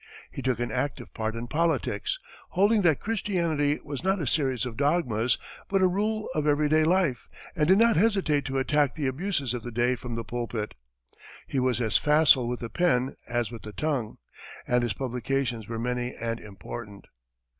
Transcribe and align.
He 0.31 0.41
took 0.41 0.59
an 0.59 0.71
active 0.71 1.13
part 1.13 1.35
in 1.35 1.45
politics, 1.47 2.17
holding 2.49 2.81
that 2.81 2.99
Christianity 2.99 3.79
was 3.83 4.03
not 4.03 4.17
a 4.19 4.25
series 4.25 4.65
of 4.65 4.75
dogmas, 4.75 5.37
but 5.69 5.83
a 5.83 5.87
rule 5.87 6.27
of 6.33 6.47
everyday 6.47 6.83
life, 6.83 7.29
and 7.55 7.67
did 7.67 7.77
not 7.77 7.97
hesitate 7.97 8.43
to 8.45 8.57
attack 8.57 8.95
the 8.95 9.05
abuses 9.05 9.53
of 9.53 9.61
the 9.61 9.71
day 9.71 9.93
from 9.93 10.15
the 10.15 10.23
pulpit. 10.23 10.73
He 11.45 11.59
was 11.59 11.79
as 11.79 11.97
facile 11.99 12.47
with 12.47 12.61
the 12.61 12.69
pen 12.71 13.15
as 13.27 13.51
with 13.51 13.61
the 13.61 13.73
tongue, 13.73 14.17
and 14.67 14.81
his 14.81 14.93
publications 14.93 15.67
were 15.67 15.77
many 15.77 16.15
and 16.15 16.39
important. 16.39 17.05